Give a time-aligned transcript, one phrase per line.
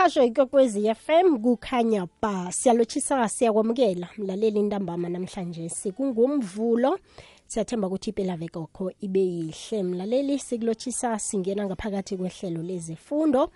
[0.00, 2.52] umhasho ikokwezi FM kukhanya ba.
[2.52, 4.08] Siyalochisa siyakwamukela.
[4.18, 6.98] Mlaleli ntambama namhlanje sikungumvulo.
[7.46, 9.82] Siyathemba ukuthi impela vekokho ibe yihle.
[9.82, 13.50] Mlaleli sikulochisa singena ngaphakathi kwehlelo lezifundo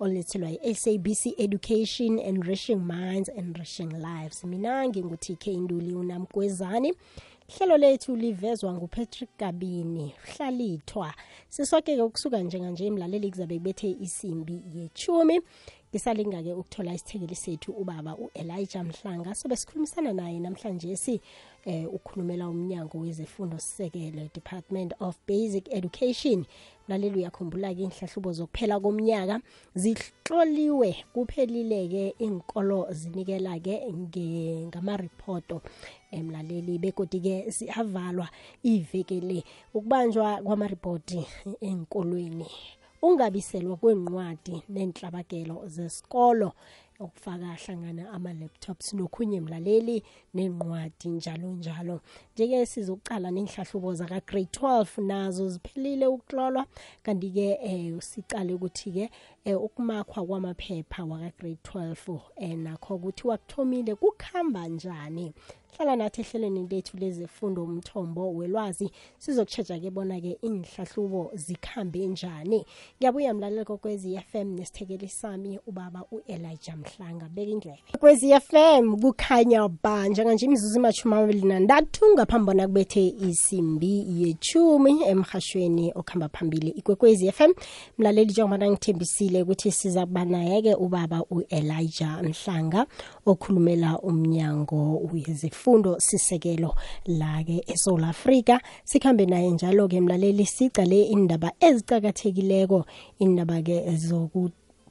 [0.00, 4.44] olethelwa yi-sabc education enriching minds enriching lives.
[4.44, 6.94] Mina ngingu-tk induli unamgwezani.
[7.48, 11.14] Hlelo lethu livezwa ngupatrick gabini hlalithwa.
[11.48, 15.40] Sisoke-ke ukusuka njenganje mlaleli kuzabe kubethe isimbi yechumi
[15.90, 19.34] ngisalinga-ke ukuthola isithekeli sethu ubaba u-elijah mhlanga.
[19.34, 21.20] Sobe sikhulumisana naye namhlanje si
[21.64, 26.44] eh, ukhulumela umnyango wezifundo sisekelo department of basic education.
[26.88, 29.40] Mlaleli uyakhumbula-ke inhlahlubo zokuphela komnyaka.
[29.74, 33.92] Zihloliwe kuphelile-ke inkolo zinikela-ke
[34.68, 35.62] ngama-ripoto
[36.10, 38.28] emlaleli begodi-ke siyavalwa
[38.62, 39.44] iveke le.
[39.74, 41.26] Ukubanjwa kwamaripoti
[41.60, 42.46] enkolweni
[43.02, 46.52] ungabiselwa kwenqwadi nenhlabakelo zesikolo
[47.00, 50.02] okufaka hlangana ama-laptops nokhunye mlaleli
[50.34, 52.00] nenqwadi njalo njalo.
[52.34, 56.66] Njeke sizokucala nenhlahlubo zaka-grade 12 nazo ziphelile ukuhlolwa
[57.02, 59.10] kanti-ke eh sicale ukuthi-ke
[59.44, 65.34] eh, ukumakhwa kwamaphepha waka-grade 12 eh, nakho ukuthi wakuthomile kukuhamba njani?
[65.76, 68.90] Hlala nathi ehlelweni lethu lezifundo umthombo welwazi.
[69.18, 72.66] Sizokutshetsha-ke bona-ke inhlahlubo zikhambe njani?
[72.98, 77.28] Ngiyabuya mlaleli kokwezi FM nesithekeli sami ubaba u-elijah mhlanga.
[77.28, 77.82] Beka indlebe.
[78.00, 85.92] Kwezi FM kukhanya ba njenganje imizuzu imashumi amabili nantathu ngaphambi bona kubethe isimbi yechumi emhashweni
[85.94, 87.52] okuhamba phambili ikwekwezi FM
[87.98, 88.58] mlaleli njengoba
[89.28, 92.86] ngithembisile ukuthi siza kuba naye-ke ubaba u-elijah mhlanga
[93.26, 96.74] okhulumela umnyango wezifundo sisekelo
[97.06, 98.60] la-ke eSouth Africa.
[98.84, 102.84] Sikhambe naye njalo-ke mlaleli sicale indaba ezicakathekileko
[103.18, 103.76] indaba-ke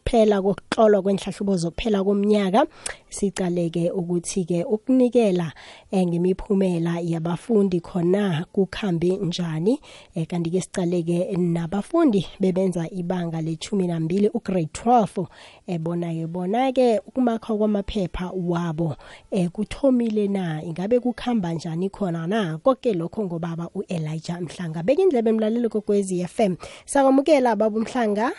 [0.07, 2.67] zoku phela kokuhlolwa kwenhlahlubo zokuphela komnyaka
[3.09, 5.51] sicaleke ukuthi-ke ukunikela
[5.91, 9.79] eh, ngemiphumela yabafundi khona kukhambe njani.
[10.15, 15.27] Eh, kanti-ke sicaleke nabafundi bebenza ibanga lechumi nambili ugrade 12
[15.67, 18.95] eh, bona-ke bona-ke ukumakha kwamaphepha wabo
[19.31, 20.63] eh, kuthomile na?
[20.63, 22.57] Ingabe kukhamba njani khona na?
[22.57, 24.83] Konke lokho ngobaba u-elijah mhlanga.
[24.83, 26.55] Beka indlebe emlaleli kokwezi FM
[26.85, 28.31] sakwamukela baba umhlanga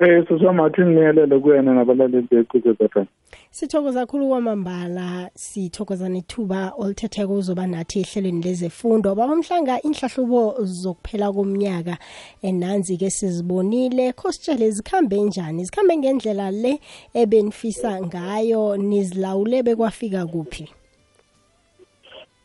[0.00, 3.06] Eh sisamathi ngiyelele kuyena nabalaleli beqhuqe FM.
[3.50, 9.14] sithokoza kakhulu kwamambala sithokoza nethuba olithetheko uzoba nathi ehlelweni lezefundo.
[9.14, 11.98] Baba mhlanga inhlahlubo zokuphela komnyaka
[12.42, 14.12] enanzi-ke sizibonile.
[14.12, 15.64] Khositshele zikhambe njani?
[15.64, 16.78] Zikhambe ngendlela le
[17.14, 20.68] ebenifisa ngayo nizilawule bekwafika kuphi?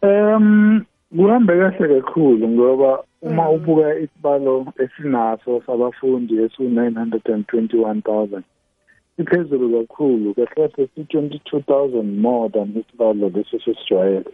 [0.02, 0.86] Um
[1.16, 4.54] kuhambe kahle kakhulu ngoba uma ubuka isibalo
[4.84, 8.42] esinaso sabafundi esu-921,000
[9.22, 14.32] iphezulu kakhulu kahle kahle si-22,000 more than isibalo lesi sesijwayele.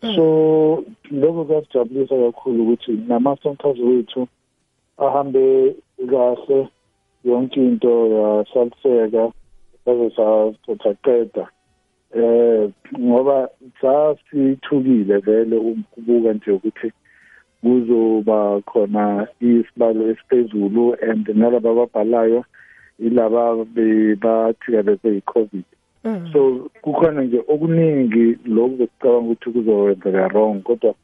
[0.00, 4.28] So lokho kuyasijabulisa kakhulu ukuthi nama-centers wethu
[4.98, 5.76] ahambe
[6.10, 6.68] kahle
[7.24, 9.32] yonke into yasaliseka
[9.84, 10.10] saze
[10.82, 11.48] saqeda.
[12.14, 13.48] Eh ngoba
[13.80, 16.92] sasithukile vele ukubuka nje ukuthi
[17.66, 22.44] kuzoba khona isibalo esiphezulu and nalaba ababhalayo
[22.98, 25.66] ilaba bebathikabeze yi-covid
[26.32, 30.94] so kukhona nje okuningi lokhu bekucabanga ukuthi kuzokwenzeka wrong kodwa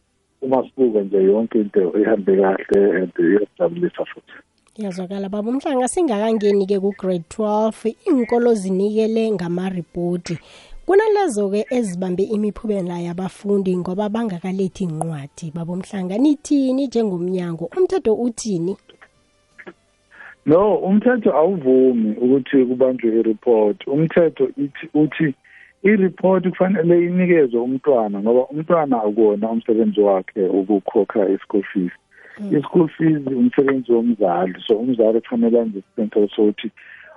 [0.42, 4.32] uma sibuka nje yonke into ihambe kahle and iyasijabulisa futhi.
[4.78, 5.50] Yazwakala baba.
[5.50, 10.38] Umhlanga singakangeni-ke ku-grade 12 iinkolo zinikele ngamaripoti
[10.86, 17.64] kunalezo-ke ezibambe imiphumela yabafundi ngoba bangakalethi incwadi baba umhlanga nithini njengomnyango?
[17.76, 18.76] Umthetho uthini?
[20.46, 23.86] No umthetho awuvumi ukuthi kubanjwe i-report.
[23.86, 25.34] Umthetho ithi uthi
[25.82, 31.92] i-report kufanele inikezwe umntwana ngoba umntwana akuwona umsebenzi wakhe ukukhokha i-school fees.
[32.56, 36.70] I-school fees umsebenzi womzali so umzali kufanele anze isiqiniseko sokuthi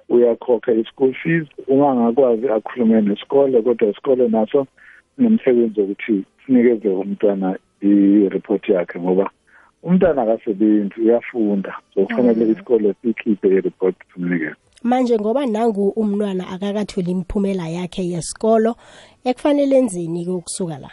[0.09, 1.47] uyakhokha i-school fees.
[1.67, 4.67] Ungangakwazi akhulume nesikole kodwa isikole naso
[5.15, 9.29] sinomsebenzi wokuthi sinikeze umntwana i-report yakhe ngoba
[9.83, 11.75] umntwana akasebenzi uyafunda.
[11.93, 14.55] So kufanele isikole sikhiphe i-report simnikeze
[14.85, 18.75] manje ngoba nangu umntwana akakatholi imiphumela yakhe yesikolo
[19.29, 20.91] ekufanele enzeni-ke ukusuka la?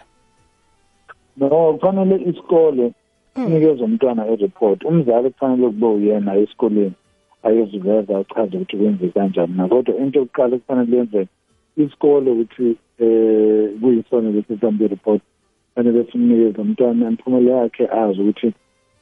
[1.36, 2.92] No kufanele isikole
[3.34, 4.84] sinikeze umntwana i-report.
[4.84, 6.94] Umzali kufanele kube uyena esikoleni.
[7.42, 9.54] Ayoziveza achaze ukuthi kwenze kanjani.
[9.56, 11.26] Na kodwa into yokuqala kufanele yenze
[11.76, 15.22] isikole ukuthi um kuyisona ukuthi sihambe i-report
[15.74, 18.52] fanele simnikeze umntwana imiphumela yakhe azi ukuthi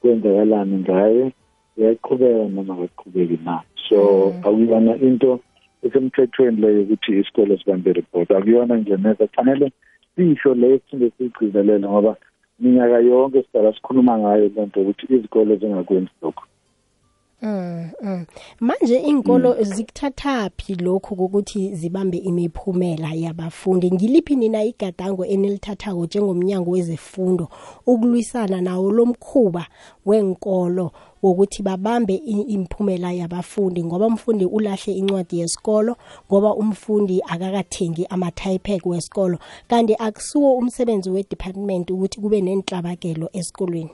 [0.01, 1.33] kwenzakalani ngaye.
[1.77, 3.63] Uyaqhubeka noma akaqhubeki na.
[3.89, 3.99] So
[4.47, 5.41] akuyona into
[5.83, 8.31] esemthethweni leyo ukuthi isikole sibambe report.
[8.31, 9.73] Akuyona nje neza kufanele
[10.17, 12.17] sisho leyo siphinde siyigcizelele ngoba
[12.61, 16.45] minyaka yonke sidala sikhuluma ngayo lento ukuthi izikole zingakwenzi lokho
[17.43, 18.27] Mm, mm.
[18.61, 23.91] manje inkolo zikuthathaphi lokhu kokuthi zibambe imiphumela yabafundi?
[23.93, 27.49] Ngiliphi nina igadango enilithathako njengomnyango wezefundo
[27.87, 29.67] ukulwisana nawo lomkhuba
[30.07, 30.93] wenkolo
[31.23, 33.85] wokuthi babambe imiphumela yabafundi?
[33.85, 35.97] Ngoba umfundi ulahle incwadi yesikolo
[36.29, 39.39] ngoba umfundi akakathengi ama-typec wesikolo.
[39.69, 43.91] Kanti akusuwo umsebenzi we-department ukuthi kube nenhlabakelo esikolweni.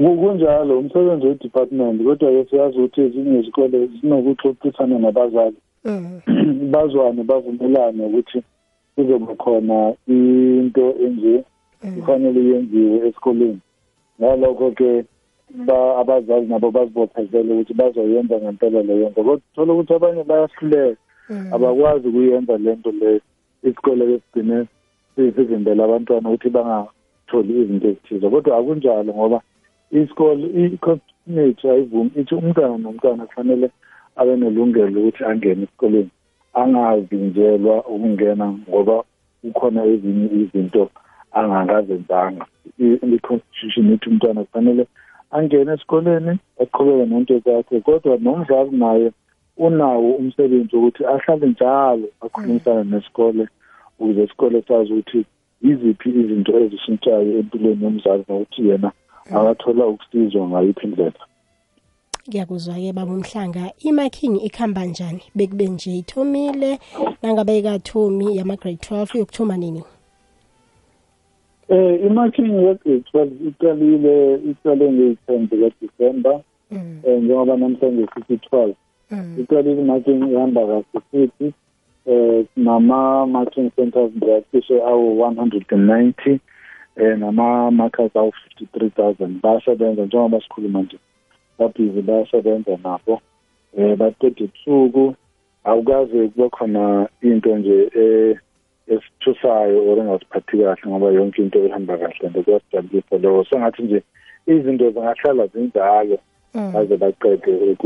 [0.00, 5.56] Kunjalo umsebenzi we-department kodwa-ke siyazi ukuthi ezinye izikole zinokuxoxisana nabazali.
[6.72, 8.42] Bazwane bavumelane ukuthi
[8.94, 11.44] kuzoba khona into enje
[11.94, 13.60] kufanele yenziwe esikoleni.
[14.20, 15.04] Ngalokho-ke
[16.00, 19.22] abazali nabo bazibophezele ukuthi bazoyenza ngempela leyo nto.
[19.22, 21.00] Kodwa thola ukuthi abanye bayahluleka.
[21.52, 23.20] Abakwazi ukuyenza le nto leyo
[23.62, 24.66] isikole-ke sigcine
[25.14, 28.30] sivimbela abantwana ukuthi bangatholi izinto ezithize.
[28.30, 29.40] Kodwa akunjalo ngoba
[29.90, 33.70] isikole i-constitution ayivumi ithi umntwana nomntwana kufanele
[34.16, 36.10] abe nelungelo ukuthi angene esikoleni.
[36.60, 38.96] Angavinjelwa ukungena ngoba
[39.40, 40.90] kukhona ezinye izinto
[41.38, 42.44] angangazenzanga
[43.14, 44.86] i-constitution ithi umntwana kufanele
[45.36, 46.32] angene esikoleni
[46.62, 49.08] aqhubeke nento zakhe kodwa nomzali naye
[49.66, 53.44] unawo umsebenzi wokuthi ahlale njalo akhulumisane nesikole
[53.98, 55.20] ukuze isikole sazi ukuthi
[55.62, 58.90] yiziphi izinto ezishintshayo empilweni yomzali nokuthi yena
[59.26, 61.20] akathola ukusizwa ngayiphi indlela.
[62.28, 63.72] Ngiyakuzwa-ke baba umhlanga.
[63.78, 65.22] Imaking ikuhamba njani?
[65.34, 66.78] Bekube nje ithomile
[67.22, 69.82] nangabe ikathomi yama-grade 12 yokuthoma nini?
[71.68, 76.40] Eh imaking ye-grade 12 iqalile iqale ngeyi-10 zikadisemba
[76.70, 78.74] um njengoba namhlanje sithi 12
[79.40, 81.52] iqalile imarking ihamba kahle futhi
[82.06, 86.40] um nama-marking centers ngiyacishe awu-one hundred and ninety
[87.00, 89.40] um nama-markers awu-fifty-three thousand.
[89.42, 90.98] Bayasebenza njengoba sikhuluma nje.
[91.58, 93.20] Babhizi bayasebenza nabo.
[93.76, 95.14] Um baqeda ebusuku.
[95.64, 97.90] Awukaze kube khona into nje
[98.88, 104.02] esithusayo or engasiphathi kahle ngoba yonke into ihamba kahle and kuyasijabulisa lokho sengathi nje
[104.46, 106.18] izinto zingahlala zinjalo.
[106.54, 107.76] Baze baqede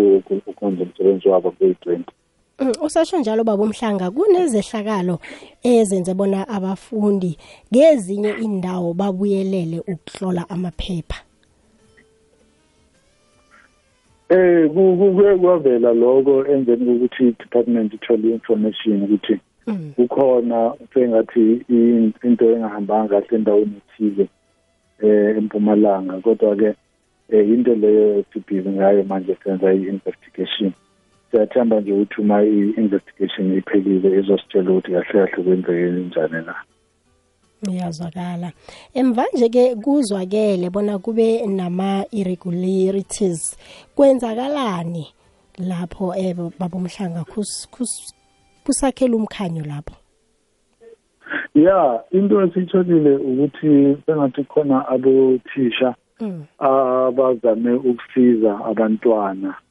[0.47, 2.13] ukwenza umsebenzi wabo kuyi-twenty
[2.59, 5.19] usasho njalo baba umhlanga kunezehlakalo
[5.63, 7.39] ezenze bona abafundi
[7.73, 11.19] ngezinye indawo babuyelele ukuhlola amaphepha.
[14.29, 19.37] Eh kuke kwavela lokho emveni kokuthi i-department ithole information ukuthi
[19.97, 21.65] kukhona sengathi
[22.23, 24.29] into engahambanga kahle endaweni ethize
[25.03, 26.21] eh empumalanga.
[26.23, 26.75] Kodwa ke
[27.31, 30.73] into leyo sibhizi ngayo manje senza i-investigation.
[31.35, 36.55] Siyathemba nje ukuthi uma i-investigation iphelile izositshela ukuthi kahle kahle kwenzeke njani na.
[37.71, 38.53] Iyazwakala
[38.95, 43.57] emva nje-ke kuzwakele bona kube nama-irregularities
[43.97, 45.07] kwenzakalani
[45.59, 47.25] lapho um baba umhlanga
[48.65, 49.95] kusakhela umkhanyo lapho?
[51.55, 55.95] Ya into esiyitholile ukuthi sengathi khona abothisha
[56.59, 59.49] abazame ukusiza abantwana.
[59.49, 59.64] eh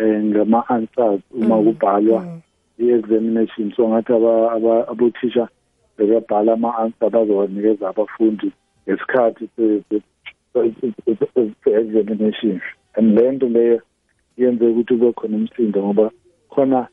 [0.00, 2.40] ngama-answers uma kubhalwa
[2.78, 3.72] i-examination.
[3.76, 4.12] So ngathi
[4.88, 5.48] abothisha
[5.98, 8.52] bekabhala ama-answer bazowanikeza abafundi
[8.86, 9.48] ngesikhathi
[11.64, 12.60] se-examination
[12.96, 13.80] and le nto leyo
[14.36, 16.10] yenze ukuthi kube khona umsindo ngoba
[16.48, 16.88] khona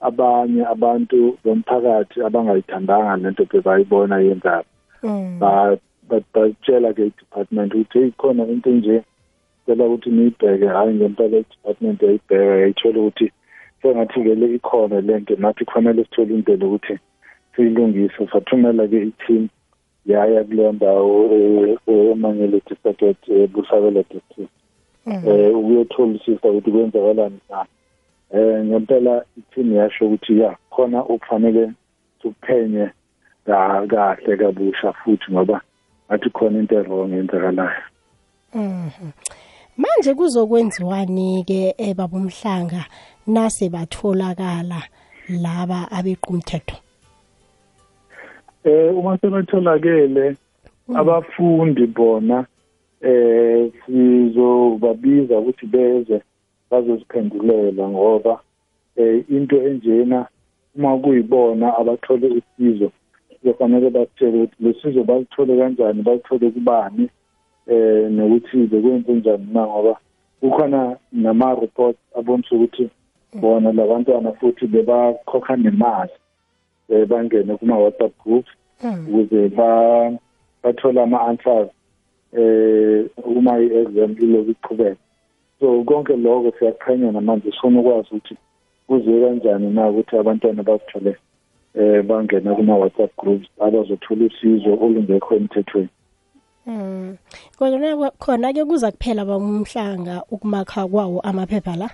[0.00, 4.64] abanye abantu bomphakathi abangayithandanga lento bebayibona yenzayo.
[6.08, 9.04] Batshela-ke i-department ukuthi heyi khona into nje
[9.68, 13.32] cela ukuthi niyibheke hhayi ngempela i-department yayibheka yayithola ukuthi
[13.82, 16.94] sengathi-ke le ikhona le nto nathi kufanele sithole indlela ukuthi
[17.56, 18.26] siyilungise.
[18.32, 19.48] Sathumela-ke i-team
[20.06, 21.14] yaya kuleyo ndawo
[21.88, 23.22] emangele district
[23.52, 24.52] busabela district.
[25.06, 27.66] Um ukuyotholisisa ukuthi kwenzakalani na.
[28.30, 31.72] Um ngempela i-team yasho ukuthi ya khona okufanele
[32.22, 32.90] sikuphenye
[33.44, 35.60] kahle kabusha futhi ngoba
[36.08, 37.82] ngathi khona into erong yenzakalayo
[39.78, 42.82] manje kuzokwenziwani-ke ebaba umhlanga
[43.26, 44.80] nase batholakala
[45.42, 46.76] laba abeqa umthetho
[48.64, 50.36] eh uma sebetholakele
[51.00, 52.46] abafundi bona
[53.00, 56.16] eh sizobabiza ukuthi beze
[56.70, 58.40] bazosiphendulela ngoba
[58.96, 60.26] eh into enjena
[60.76, 62.90] uma kuyibona abathole usizo
[63.42, 66.02] kufanele basitshele ukuthi lesizo balithole kanjani?
[66.02, 67.08] Balithole kubani?
[67.68, 69.94] Eh nokuthi bekwenze njani na ngoba
[70.40, 72.90] kukhona nama-reports abonisa ukuthi
[73.34, 76.10] bona labantwana futhi bebakhokha nemali
[76.88, 78.50] um bangene kuma-whatsapp groups
[79.08, 79.48] ukuze
[80.62, 81.68] bathole ama-answers
[82.32, 84.96] um uma i-exam iloku iqhubeka.
[85.60, 88.36] So konke lokho siyaqhenya namanje sifuna ukwazi ukuthi
[88.86, 91.16] kuziwe kanjani na ukuthi abantwana bazithole
[91.74, 95.88] um bangena kuma-whatsapp groups abazothola usizo olungekho emthethweni.
[96.68, 97.16] Mm.
[97.58, 101.88] Kodwa khona ke kuza kuphela bamhlanga ukumakha kwawo amaphepha la.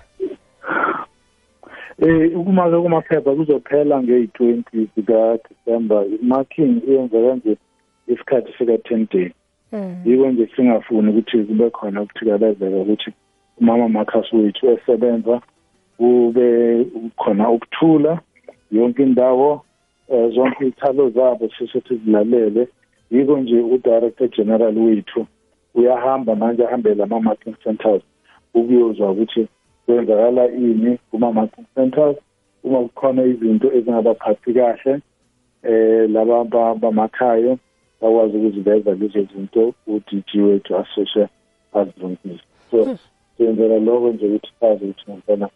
[1.99, 7.57] Eh ukumaka kumaphepha kuzophela nge-20 zika December marking iyenzeka nje
[8.07, 9.31] isikhathi sika 10 days.
[9.71, 10.01] Mm.
[10.05, 13.11] Yiko nje singafuni ukuthi kube khona ukuthikalezeka ukuthi
[13.57, 15.41] umama Marcus wethu esebenza
[15.97, 16.85] kube
[17.17, 18.19] khona ukuthula
[18.71, 19.61] yonke indawo
[20.09, 22.67] eh, zonke izithalo zabo sisithi zilalele
[23.11, 25.25] yiko nje udirector general wethu
[25.75, 28.03] uyahamba manje ahambele ama-marketing centers
[28.53, 29.47] ukuyozwa ukuthi
[29.85, 32.17] kwenzakala ini kuma-marketing centers
[32.63, 34.99] uma kukhona izinto ezingabaphathi kahle
[35.63, 37.57] eh laba bamakhayo
[38.01, 41.27] bakwazi ukuziveza lezo zinto u-DG wethu asheshe
[41.73, 42.97] azilungise so
[43.37, 45.49] siyenzela lokho nje ukuthi sazi ukuthi ngempela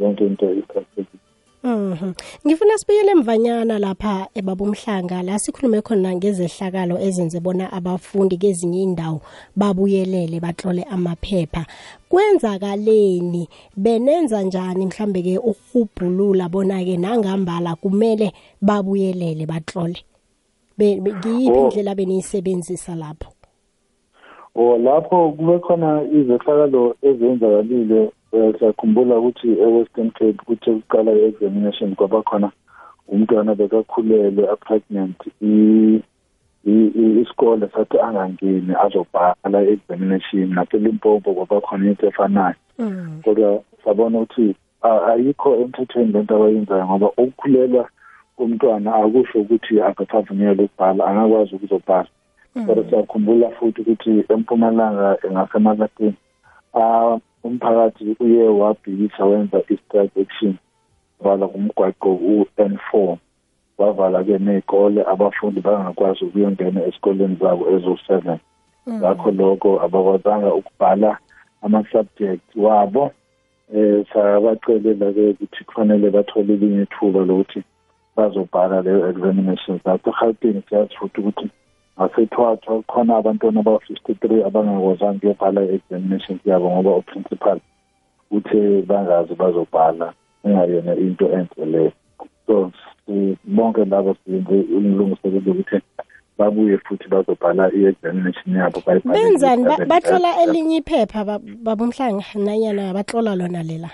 [0.00, 1.25] yonke into iqhathekile
[1.66, 2.12] Mhm.
[2.46, 9.20] Ngifuna sibuyele emvanyana lapha ebabumhlanga la sikhulume khona ngezehlakalo ezenze bona abafundi kezinye indawo
[9.56, 11.66] babuyelele batlole amaphepha.
[12.08, 18.32] Kwenzakaleni benenza njani mhlambe ke ukubhulula bona ke nangambala kumele
[18.62, 19.98] babuyelele batlole.
[20.78, 21.64] Be ngiyiphi Oh.
[21.66, 23.32] indlela beniyisebenzisa lapho?
[24.54, 32.50] o lapho kube khona izehlakalo ezenzakalile siyakhumbula ukuthi e-western cape kuthe kuqala i-examination kwaba khona
[33.08, 35.16] umntwana bekakhulelwe a-pregnant.
[35.42, 36.02] I-
[36.66, 40.54] i- i- isikole sathi angangeni azobhala i-examination.
[40.54, 42.54] Naselimpopo kwaba khona into efanayo.
[42.78, 43.20] Mm.
[43.24, 47.88] kodwa sabona ukuthi a- ayikho emthethweni lento abayenzayo ngoba ukukhulelwa
[48.36, 52.08] komntwana akusho ukuthi akasavunyelwe ukubhala angakwazi ukuzobhala.
[52.66, 56.14] Kodwa siyakhumbula futhi ukuthi empumalanga ngasemalakeni
[56.74, 57.16] ah
[57.46, 60.54] umphakathi uye wabhikisa wenza i-strike action
[61.20, 63.18] vala kumgwaqo u-N four.
[63.78, 68.38] Wavala-ke ney'kole abafundi bangakwazi ukuyongena esikoleni zabo ezo-seven.
[68.88, 71.18] Ngakho lokho abakwazanga ukubhala
[71.62, 73.12] ama-subject wabo.
[73.74, 77.60] Eh sabacelela-ke ukuthi kufanele bathole elinye ithuba lokuthi
[78.16, 81.46] bazobhala leyo examinations lapho egauteng siyazi futhi ukuthi
[82.00, 87.60] ngasethwathwa khona abantwana aba-fifty three abangakwazanga ukuyobhala i-examinations yabo ngoba uprincipal
[88.30, 90.12] uthe bangazi bazobhala
[90.44, 91.92] engayona into enhle leyo.
[92.46, 92.70] So
[93.06, 95.80] si- bonke labo siyenze ilungiselelo ukuthi
[96.38, 99.64] babuye futhi bazobhala i-examination yabo bayibhale Benzani?
[99.64, 103.90] Ba- nge- batlola elinye iphepha ba- babumhlanga nanyana batlola lona lela.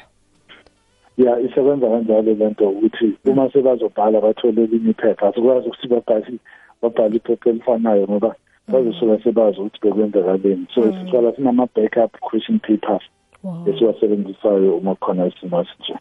[1.18, 6.38] ya isebenza kanjalo lento ukuthi uma sebazobhala bathole elinye iphepha asikwazi ukuthi babhale
[6.82, 8.34] babhale iphepha elifanayo ngoba
[8.68, 10.92] bazosuka sebazi ukuthi bekwenzakaleni so Mm.
[11.06, 13.02] sicala sinama-backup question papers
[13.44, 13.68] Wow.
[13.68, 15.94] esiwasebenzisayo uma kukhona isimo esinje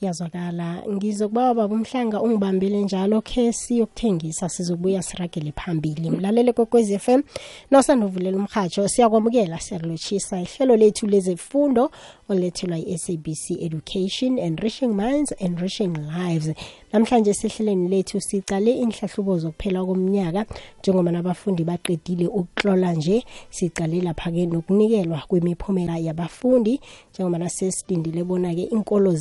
[0.00, 0.82] yazwakala.
[0.88, 3.20] Ngizokubawa baba umhlanga ungibambile njalo.
[3.20, 6.10] Khe siyokuthengisa sizobuya siragele phambili.
[6.10, 7.22] Mlalele kokwezi FM
[7.70, 11.90] nosanduvulela umhatsho siyakwamukela siyakulotshisa ihlelo lethu lezefundo
[12.28, 16.54] olethelwa yi-SABC Education Enriching Minds Enriching Lives.
[16.92, 20.46] Namhlanje sehleleni lethu sicale inhlahlubo zokuphela komnyaka
[20.80, 26.80] njengoba nabafundi baqedile ukutlola nje sicale lapha-ke nokunikelwa kwemiphumela yabafundi
[27.14, 29.14] njengoba nasesidindile bona-ke inkolo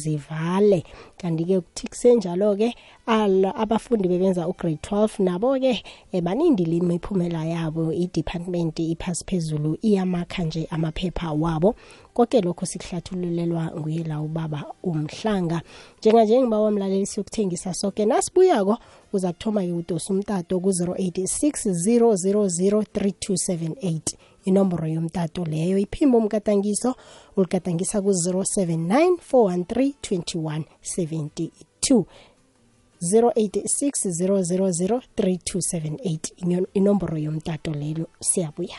[0.70, 0.84] zivale
[1.18, 2.76] kanti-ke kuthi kusenjalo-ke
[3.08, 7.92] ala- abafundi bebenza ugrade 12 nabo-ke eh, banindile imiphumela yabo.
[7.94, 11.76] I-department iphasi phezulu iyamakha nje amaphepha wabo.
[12.14, 15.62] Konke lokho sikuhlathululelwa nguye la ubaba umhlanga.
[16.00, 18.78] Njenganje ngibawa mlaleli siyokuthengisa soke nasibuyako
[19.14, 24.02] uza kuthoma-ke udosa umtato ku-086 000 3278
[24.50, 25.78] inomboro yomtato leyo.
[25.78, 26.96] Iphimbo umkatangiso
[27.38, 32.06] uligadangisa ku-079 413 21 72
[33.02, 38.78] 086 000 3278 inomboro yomtato lelo siyabuya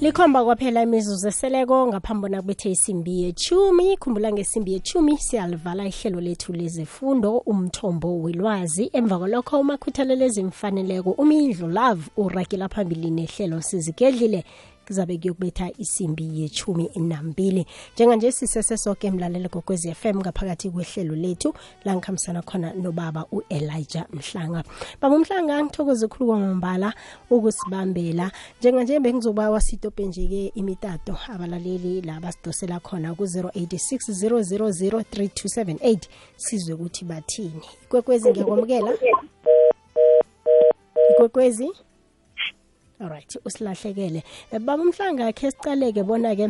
[0.00, 3.96] likhomba kwaphela imizuzu eseleko ngaphambi bona kubethe isimbi yechumi.
[3.96, 8.90] Khumbula ngesimbi yechumi siyalivala ihlelo lethu lezifundo umthombo welwazi.
[8.92, 14.44] Emva kwalokho umakhuthalelo ezimfaneleko umindlu love uragela phambili nehlelo sizigedlile
[14.88, 21.54] kuzabe kuyokubetha isimbi yechumi nambili njenganje sisesesoke emlalelo kokwezi FM ngaphakathi kwehlelo lethu.
[21.84, 24.64] La ngikhambisana khona nobaba u-elijah mhlanga.
[25.00, 26.94] Baba umhlanga ngithokoze khulu kwamambala
[27.30, 28.32] ukusibambela.
[28.60, 35.98] Njenganje bengizoba wasitope nje-ke imitato abalaleli la basidosela khona ku-086 000 3278
[36.36, 37.62] sizwe ukuthi bathini?
[37.84, 38.92] Ikwekwezi ngiyakwamukela?
[41.10, 41.70] Ikwekwezi?
[43.00, 44.22] Alright usilahlekele.
[44.52, 46.46] Baba umhlanga khe sicaleke bona-ke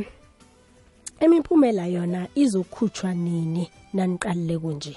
[1.20, 3.68] imiphumela yona izokhutshwa nini?
[3.94, 4.94] Naniqalile kunje.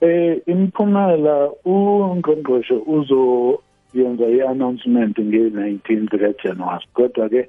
[0.00, 7.48] Eh imiphumela ungqongqoshe uzoyenza i-announcement nge-19 zikajanuwari kodwa-ke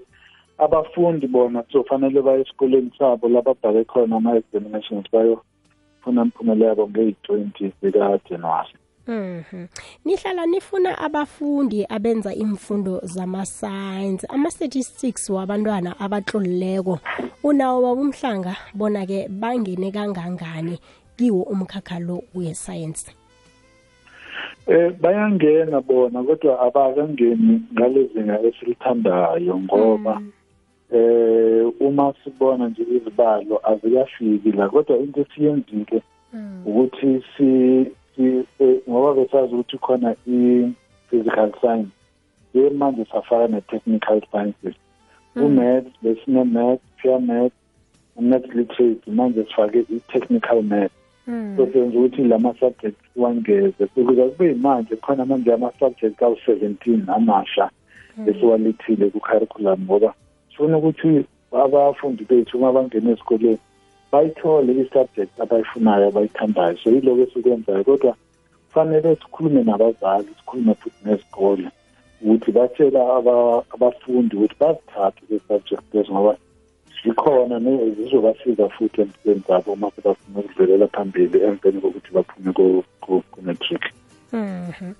[0.57, 8.73] abafundi bona kuzofanele baye esikoleni sabo lababhale khona ama-examinations bayofuna imiphumela yabo ngeyi-20 zikajanuwari
[9.09, 9.67] Mhm.
[10.05, 14.27] Nihlala nifuna abafundi abenza imfundo zama-science.
[14.29, 16.99] Ama-statistics wabantwana abatlolileko
[17.43, 20.79] unawo babumhlanga bona ke bangene kangangani
[21.17, 23.09] kiwo umkhakha lo we-science?
[24.67, 30.21] Eh bayangena bona kodwa abakangeni ngalezinga esilithandayo ngoba
[30.93, 36.01] eh uma sibona nje izibalo azikafiki la kodwa into esiyenzile
[36.65, 37.91] ukuthi si si eh,
[38.89, 41.91] ngoba besazi ukuthi khona i-physical science
[42.53, 44.75] ye manje safaka ne-technical sciences.
[45.35, 47.55] U-maths besine maths pure maths
[48.19, 50.95] maths literacy manje sifake i-technical maths.
[51.57, 57.69] So senza ukuthi lama-subjects wangeze ukuze kube manje khona manje ama-subject awu-seventeen amasha
[58.27, 60.13] esiwalethile ku-curriculum ngoba
[60.49, 63.59] sifuna ukuthi abafundi bethu uma bangena esikoleni
[64.11, 66.77] bayithole i-subject abayifunayo abayithandayo.
[66.77, 67.83] So yiloko esikwenzayo.
[67.83, 68.15] Kodwa
[68.67, 71.67] kufanele sikhulume nabazali sikhulume futhi nezikole
[72.21, 72.99] ukuthi batshela
[73.73, 76.35] abafundi ukuthi bazithathe le-subject lezo ngoba
[77.03, 77.59] zikhona
[77.95, 82.51] zizobasiza futhi empilweni zabo uma sebafuna ukudlulela phambili emveni kokuthi baphume
[83.31, 83.83] ku-matric.
[84.33, 84.93] Mhm.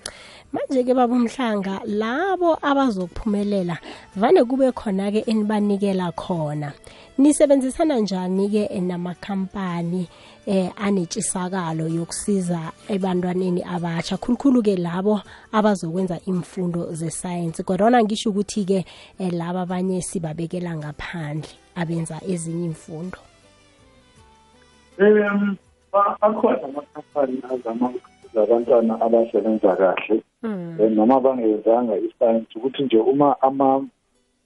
[0.53, 3.77] Manje-ke baba umhlanga labo abazophumelela
[4.15, 6.73] vane kube khona-ke enibanikela khona.
[7.19, 10.07] Nisebenzisana njani-ke namakhampani
[10.47, 17.63] eh anetshisakalo yokusiza ebantwaneni abatsha khulukhulu-ke labo abazokwenza imfundo ze-science.
[17.63, 18.85] Kodwana ngisho ukuthi-ke
[19.19, 23.17] eh, laba abanye sibabekela ngaphandle abenza ezinye imfundo
[24.99, 25.57] um
[26.21, 27.93] akhona amakhampani azama
[28.35, 30.23] abantwana abasebenza kahle.
[30.43, 33.41] Um noma bangezanga i-science ukuthi nje uma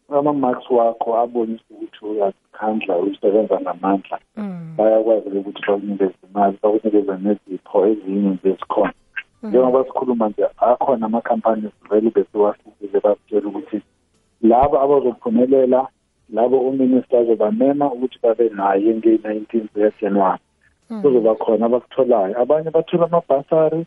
[0.10, 4.20] ama-marks wakho abonise ukuthi uyazikhandla usebenza ngamandla
[4.78, 8.94] bayakwazi ukuthi bakunikeze imali bakunikeze nezipho ezinye nje ezikhona.
[9.44, 13.82] Njengoba sikhuluma nje akhona ama-companies vele besiwahlukile basitshela ukuthi
[14.42, 15.88] labo abazophumelela
[16.34, 20.42] labo uminister azobamema ukuthi babe naye nge-nineteen zikajanuwari
[21.02, 22.42] kuzoba khona abakutholayo.
[22.42, 23.86] Abanye bathola amabhasari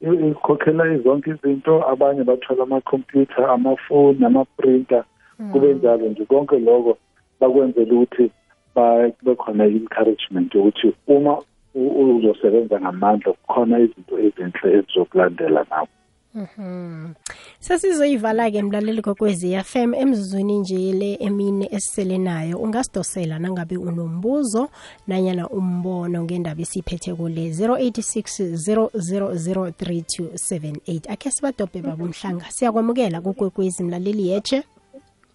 [0.00, 5.04] ikhokhela zonke izinto abanye bathola amakhompyutha amafoni amaprinter
[5.52, 6.98] kube njalo nje konke lokho
[7.40, 8.30] bakwenzela ukuthi
[8.74, 11.42] babe khona i-encouragement yokuthi uma
[11.74, 15.88] uzosebenza ngamandla kukhona izinto ezinhle ezizokulandela nawo
[16.34, 17.12] Mhm.
[17.60, 22.58] Sesizoyivala-ke mlaleli kokwezi FM emzuzwini nje le emine esisele nayo.
[22.58, 24.68] Ungasidosela nangabe unombuzo
[25.06, 34.62] nanyana umbono ngendaba esiphethe kule 086 0003278 akhe sibadobhe baba umhlanga siyakwamukela kukwekwezi mlaleli yeche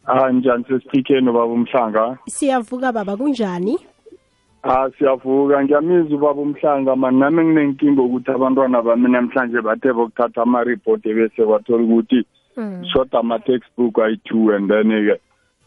[0.07, 2.17] Ah njani sesiphikeni baba umhlanga?
[2.29, 3.77] Siyavuka baba kunjani?
[4.63, 5.63] Ah siyavuka.
[5.63, 11.83] Ngiyamiza ubaba umhlanga mani nami nginenkinga ukuthi abantwana bami namhlanje bathe bokuthatha ama-report bese kwathola
[11.83, 12.25] ukuthi
[12.93, 15.19] short ama-textbook ayi-two and then-ke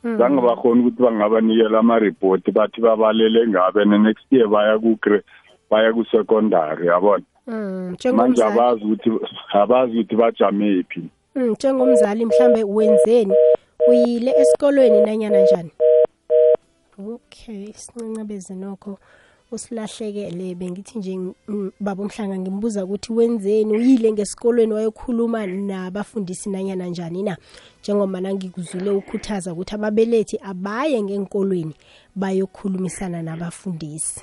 [0.02, 5.20] zange bakhona ukuthi bangabanikela ama-report bathi babalele ngabe ne-next year baya ku-gre
[5.70, 7.24] baya ku-secondary yabona?
[7.46, 8.52] Mm, manje njengomzali.
[8.58, 9.10] abazi ukuthi
[9.52, 11.02] abazi ukuthi bajame phi
[11.36, 13.34] Mm, njengomzali mhlambe wenzeni?
[13.88, 15.70] Uyile esikolweni nanyana njani?
[16.98, 18.98] Okay sincancabeze nokho.
[19.52, 27.22] Usilahlekele bengithi nje mm, baba umhlanga ngimbuza ukuthi wenzeni uyile ngesikolweni wayokhuluma nabafundisi nanyana njani
[27.22, 27.36] na?
[27.80, 31.74] Njengoba nangikuzwile ukhuthaza ukuthi ababelethi abaye ngenkolweni
[32.14, 34.20] bayokhulumisana nabafundisi.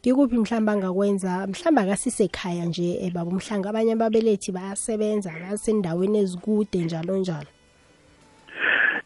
[0.00, 1.46] Ngikuphi mhlawumbe angakwenza?
[1.46, 3.70] Mhlawumbe akasisekhaya nje eh, baba umhlanga.
[3.70, 7.48] Abanye ababelethi bayasebenza basendaweni ezikude njalo njalo.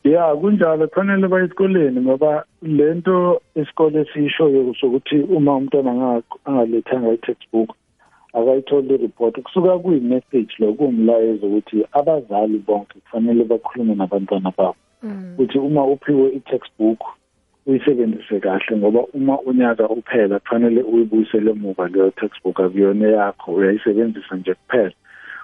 [0.04, 7.70] Ya kunjalo kufanele baye esikoleni ngoba lento isikole siyishoyo sokuthi uma umntwana anga- angalethanga i-textbook
[8.34, 9.42] akayitholi ireport.
[9.42, 14.76] Kusuka kuyi-message lo kuwumlayezo ukuthi abazali bonke kufanele bakhulume nabantwana babo.
[15.34, 17.00] Ukuthi uma uphiwe i-textbook
[17.66, 24.54] uyisebenzise kahle ngoba uma unyaka uphela kufanele uyibuyisele emuva leyo textbook akuyona yakho uyayisebenzisa nje
[24.54, 24.92] kuphela.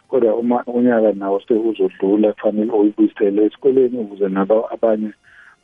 [0.08, 5.10] Kodwa uma unyaka nawo seuzodlula kufanele uyibuyisele esikoleni ukuze nabo abanye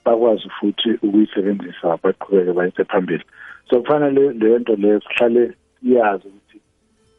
[0.05, 3.25] bakwazi futhi ukuyisebenzisa baqhubeke bayise phambili.
[3.71, 6.59] So kufanele leyo nto leyo sihlale siyazi ukuthi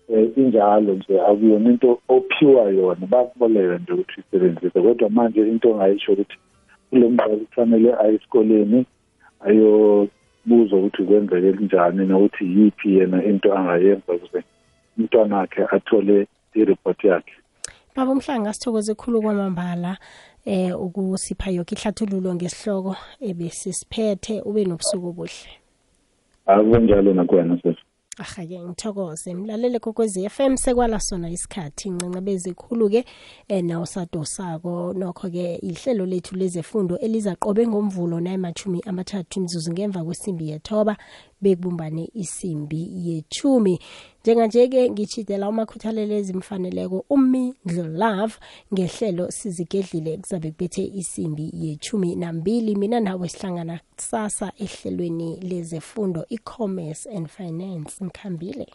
[0.10, 4.82] um injalo nje akuyona into ophiwa yona bakuboleka nje ukuthi uyisebenzise.
[4.82, 6.38] Kodwa manje into ongayisho ukuthi
[6.90, 8.86] kulo mzali kufanele aye esikoleni
[9.46, 14.44] ayobuza ukuthi kwenzeke njani nokuthi yiphi yena into angayenza ukuze
[14.98, 17.34] umntwana wakhe athole i-report yakhe.
[17.96, 19.98] Baba umhlanga sithokoze khulu kwamambala
[20.46, 22.96] eh ukusipha yonke ihlathululo ngesihloko
[23.30, 25.52] ebesisiphethe ube nobusuku obuhle.
[26.46, 27.84] Akunjalo nakwena sesi
[28.18, 29.34] ahake ngithokoze.
[29.34, 31.90] Mlalele kokwezi FM sekwala sona isikhathi.
[31.90, 33.06] Incinca bezikhulu-ke
[33.48, 34.94] eh, nawusadosako.
[34.94, 40.98] Nokho-ke ihlelo lethu lezefundo elizaqobe ngomvulo nayimachumi amathathu imzuzu ngemva kwesimbi yethoba.
[41.42, 43.80] Bekubumbane isimbi yechumi.
[44.22, 48.34] Njenganje-ke ngitshidela umakhuthalelo ezimfaneleko umindlo love
[48.74, 52.76] ngehlelo sizigedlile kuzabe kubethe isimbi yechumi nambili.
[52.76, 58.04] Mina nawe sihlangana kusasa ehlelweni lezefundo e-commerce and finance.
[58.04, 58.68] Ngikhambile.